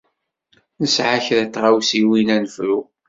[0.81, 2.79] Nesɛa kra n tɣawsiwin ara nefru.